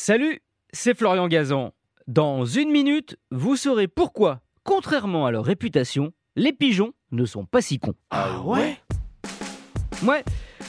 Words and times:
Salut, 0.00 0.38
c'est 0.72 0.96
Florian 0.96 1.26
Gazan. 1.26 1.72
Dans 2.06 2.44
une 2.44 2.70
minute, 2.70 3.16
vous 3.32 3.56
saurez 3.56 3.88
pourquoi, 3.88 4.42
contrairement 4.62 5.26
à 5.26 5.32
leur 5.32 5.44
réputation, 5.44 6.12
les 6.36 6.52
pigeons 6.52 6.92
ne 7.10 7.24
sont 7.24 7.44
pas 7.44 7.60
si 7.60 7.80
cons. 7.80 7.96
Ah 8.10 8.40
ouais 8.44 8.76
Ouais, 10.04 10.22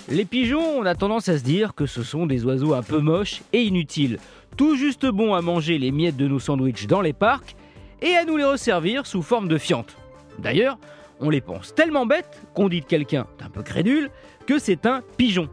les 0.10 0.26
pigeons, 0.26 0.80
on 0.80 0.84
a 0.84 0.96
tendance 0.96 1.30
à 1.30 1.38
se 1.38 1.44
dire 1.44 1.76
que 1.76 1.86
ce 1.86 2.02
sont 2.02 2.26
des 2.26 2.44
oiseaux 2.44 2.74
un 2.74 2.82
peu 2.82 2.98
moches 3.02 3.44
et 3.54 3.62
inutiles, 3.62 4.18
tout 4.58 4.76
juste 4.76 5.06
bons 5.06 5.36
à 5.36 5.42
manger 5.42 5.78
les 5.78 5.92
miettes 5.92 6.18
de 6.18 6.28
nos 6.28 6.40
sandwichs 6.40 6.88
dans 6.88 7.02
les 7.02 7.14
parcs 7.14 7.56
et 8.02 8.16
à 8.16 8.26
nous 8.26 8.36
les 8.36 8.46
resservir 8.46 9.06
sous 9.06 9.22
forme 9.22 9.48
de 9.48 9.60
fientes. 9.60 9.96
D'ailleurs, 10.40 10.80
on 11.20 11.30
les 11.30 11.42
pense 11.42 11.76
tellement 11.76 12.08
bêtes 12.08 12.42
qu'on 12.56 12.68
dit 12.68 12.82
de 12.82 12.86
quelqu'un 12.88 13.28
d'un 13.38 13.52
peu 13.52 13.62
crédule 13.62 14.10
que 14.48 14.58
c'est 14.58 14.88
un 14.88 15.04
pigeon. 15.18 15.50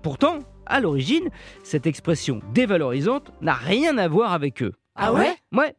Pourtant, 0.00 0.38
à 0.70 0.80
l'origine, 0.80 1.28
cette 1.62 1.86
expression 1.86 2.40
dévalorisante 2.54 3.32
n'a 3.42 3.54
rien 3.54 3.98
à 3.98 4.08
voir 4.08 4.32
avec 4.32 4.62
eux. 4.62 4.72
Ah 4.94 5.12
ouais? 5.12 5.34
Ouais. 5.52 5.74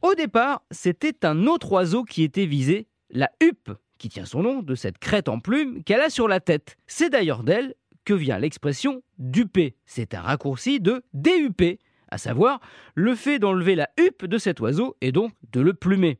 Au 0.00 0.14
départ, 0.14 0.62
c'était 0.70 1.24
un 1.24 1.46
autre 1.46 1.70
oiseau 1.72 2.02
qui 2.02 2.24
était 2.24 2.46
visé, 2.46 2.88
la 3.10 3.30
huppe, 3.40 3.70
qui 3.98 4.08
tient 4.08 4.24
son 4.24 4.42
nom 4.42 4.62
de 4.62 4.74
cette 4.74 4.98
crête 4.98 5.28
en 5.28 5.38
plume 5.38 5.84
qu'elle 5.84 6.00
a 6.00 6.10
sur 6.10 6.26
la 6.26 6.40
tête. 6.40 6.76
C'est 6.86 7.10
d'ailleurs 7.10 7.44
d'elle 7.44 7.74
que 8.04 8.14
vient 8.14 8.38
l'expression 8.38 9.02
duper. 9.18 9.76
C'est 9.86 10.14
un 10.14 10.22
raccourci 10.22 10.80
de 10.80 11.04
DUP, 11.12 11.78
à 12.08 12.18
savoir 12.18 12.60
le 12.94 13.14
fait 13.14 13.38
d'enlever 13.38 13.74
la 13.74 13.90
huppe 13.98 14.26
de 14.26 14.38
cet 14.38 14.60
oiseau 14.60 14.96
et 15.00 15.12
donc 15.12 15.32
de 15.52 15.60
le 15.60 15.72
plumer. 15.72 16.18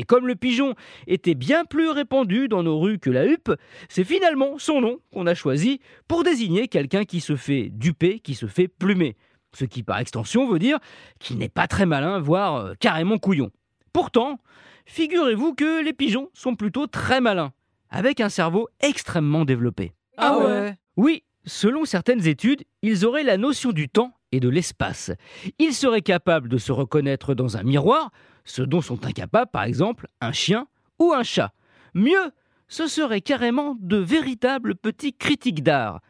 Et 0.00 0.04
comme 0.04 0.26
le 0.26 0.34
pigeon 0.34 0.76
était 1.06 1.34
bien 1.34 1.66
plus 1.66 1.90
répandu 1.90 2.48
dans 2.48 2.62
nos 2.62 2.80
rues 2.80 2.98
que 2.98 3.10
la 3.10 3.26
huppe, 3.26 3.52
c'est 3.90 4.02
finalement 4.02 4.58
son 4.58 4.80
nom 4.80 4.98
qu'on 5.12 5.26
a 5.26 5.34
choisi 5.34 5.78
pour 6.08 6.24
désigner 6.24 6.68
quelqu'un 6.68 7.04
qui 7.04 7.20
se 7.20 7.36
fait 7.36 7.68
duper, 7.68 8.18
qui 8.18 8.34
se 8.34 8.46
fait 8.46 8.66
plumer. 8.66 9.18
Ce 9.54 9.66
qui 9.66 9.82
par 9.82 9.98
extension 9.98 10.48
veut 10.48 10.58
dire 10.58 10.78
qu'il 11.18 11.36
n'est 11.36 11.50
pas 11.50 11.66
très 11.66 11.84
malin, 11.84 12.18
voire 12.18 12.56
euh, 12.56 12.72
carrément 12.80 13.18
couillon. 13.18 13.50
Pourtant, 13.92 14.40
figurez-vous 14.86 15.52
que 15.52 15.84
les 15.84 15.92
pigeons 15.92 16.30
sont 16.32 16.54
plutôt 16.54 16.86
très 16.86 17.20
malins, 17.20 17.52
avec 17.90 18.22
un 18.22 18.30
cerveau 18.30 18.68
extrêmement 18.80 19.44
développé. 19.44 19.92
Ah 20.16 20.38
ouais? 20.38 20.76
Oui, 20.96 21.24
selon 21.44 21.84
certaines 21.84 22.26
études, 22.26 22.64
ils 22.80 23.04
auraient 23.04 23.22
la 23.22 23.36
notion 23.36 23.72
du 23.72 23.90
temps 23.90 24.14
et 24.32 24.40
de 24.40 24.48
l'espace. 24.48 25.12
Ils 25.58 25.74
seraient 25.74 26.02
capables 26.02 26.48
de 26.48 26.58
se 26.58 26.72
reconnaître 26.72 27.34
dans 27.34 27.56
un 27.56 27.62
miroir, 27.62 28.10
ce 28.44 28.62
dont 28.62 28.80
sont 28.80 29.06
incapables 29.06 29.50
par 29.50 29.64
exemple 29.64 30.06
un 30.20 30.32
chien 30.32 30.66
ou 30.98 31.12
un 31.12 31.22
chat. 31.22 31.52
Mieux, 31.94 32.32
ce 32.68 32.86
seraient 32.86 33.20
carrément 33.20 33.76
de 33.80 33.96
véritables 33.96 34.76
petits 34.76 35.12
critiques 35.12 35.62
d'art. 35.62 36.00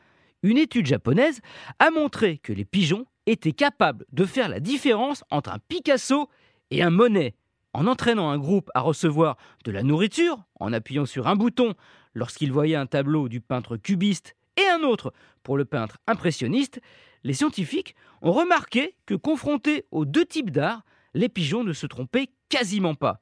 Une 0.42 0.58
étude 0.58 0.86
japonaise 0.86 1.40
a 1.78 1.90
montré 1.90 2.38
que 2.38 2.52
les 2.52 2.64
pigeons 2.64 3.06
étaient 3.26 3.52
capables 3.52 4.04
de 4.12 4.24
faire 4.24 4.48
la 4.48 4.60
différence 4.60 5.24
entre 5.30 5.50
un 5.50 5.58
Picasso 5.58 6.28
et 6.70 6.82
un 6.82 6.90
Monet. 6.90 7.34
En 7.72 7.86
entraînant 7.86 8.30
un 8.30 8.38
groupe 8.38 8.70
à 8.74 8.80
recevoir 8.80 9.36
de 9.64 9.70
la 9.70 9.82
nourriture, 9.82 10.42
en 10.58 10.72
appuyant 10.72 11.06
sur 11.06 11.28
un 11.28 11.36
bouton 11.36 11.74
lorsqu'ils 12.14 12.52
voyaient 12.52 12.74
un 12.74 12.86
tableau 12.86 13.28
du 13.28 13.40
peintre 13.40 13.76
cubiste 13.76 14.34
et 14.56 14.66
un 14.68 14.82
autre 14.82 15.12
pour 15.42 15.56
le 15.56 15.64
peintre 15.64 15.98
impressionniste, 16.06 16.80
les 17.24 17.34
scientifiques 17.34 17.94
ont 18.22 18.32
remarqué 18.32 18.96
que 19.06 19.14
confrontés 19.14 19.86
aux 19.90 20.04
deux 20.04 20.24
types 20.24 20.50
d'art, 20.50 20.82
les 21.14 21.28
pigeons 21.28 21.64
ne 21.64 21.72
se 21.72 21.86
trompaient 21.86 22.30
quasiment 22.48 22.94
pas. 22.94 23.20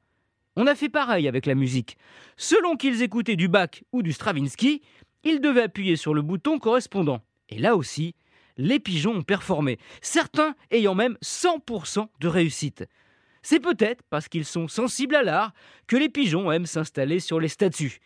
On 0.55 0.67
a 0.67 0.75
fait 0.75 0.89
pareil 0.89 1.27
avec 1.27 1.45
la 1.45 1.55
musique. 1.55 1.97
Selon 2.37 2.75
qu'ils 2.75 3.01
écoutaient 3.01 3.35
du 3.35 3.47
Bach 3.47 3.83
ou 3.91 4.01
du 4.01 4.11
Stravinsky, 4.11 4.81
ils 5.23 5.41
devaient 5.41 5.63
appuyer 5.63 5.95
sur 5.95 6.13
le 6.13 6.21
bouton 6.21 6.59
correspondant. 6.59 7.21
Et 7.49 7.59
là 7.59 7.75
aussi, 7.75 8.15
les 8.57 8.79
pigeons 8.79 9.17
ont 9.17 9.23
performé, 9.23 9.79
certains 10.01 10.55
ayant 10.71 10.95
même 10.95 11.17
100% 11.23 12.07
de 12.19 12.27
réussite. 12.27 12.85
C'est 13.41 13.61
peut-être 13.61 14.03
parce 14.09 14.27
qu'ils 14.27 14.45
sont 14.45 14.67
sensibles 14.67 15.15
à 15.15 15.23
l'art 15.23 15.53
que 15.87 15.95
les 15.95 16.09
pigeons 16.09 16.51
aiment 16.51 16.65
s'installer 16.65 17.19
sur 17.19 17.39
les 17.39 17.47
statues. 17.47 17.99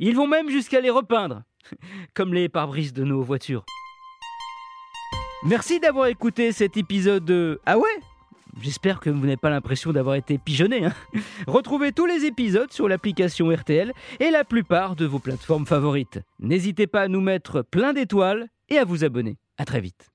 Ils 0.00 0.16
vont 0.16 0.26
même 0.26 0.50
jusqu'à 0.50 0.80
les 0.80 0.90
repeindre, 0.90 1.44
comme 2.14 2.34
les 2.34 2.48
pare-brises 2.48 2.92
de 2.92 3.04
nos 3.04 3.22
voitures. 3.22 3.64
Merci 5.44 5.80
d'avoir 5.80 6.06
écouté 6.06 6.52
cet 6.52 6.76
épisode 6.76 7.24
de... 7.24 7.60
Ah 7.64 7.78
ouais? 7.78 7.88
J'espère 8.60 9.00
que 9.00 9.08
vous 9.10 9.20
n'avez 9.20 9.36
pas 9.36 9.48
l'impression 9.48 9.92
d'avoir 9.92 10.16
été 10.16 10.36
pigeonné. 10.36 10.84
hein. 10.84 10.92
Retrouvez 11.46 11.92
tous 11.92 12.04
les 12.06 12.24
épisodes 12.26 12.72
sur 12.72 12.88
l'application 12.88 13.48
RTL 13.50 13.92
et 14.18 14.30
la 14.30 14.44
plupart 14.44 14.96
de 14.96 15.06
vos 15.06 15.18
plateformes 15.18 15.66
favorites. 15.66 16.20
N'hésitez 16.40 16.86
pas 16.86 17.02
à 17.02 17.08
nous 17.08 17.20
mettre 17.20 17.62
plein 17.62 17.92
d'étoiles 17.92 18.48
et 18.68 18.78
à 18.78 18.84
vous 18.84 19.04
abonner. 19.04 19.38
À 19.56 19.64
très 19.64 19.80
vite. 19.80 20.10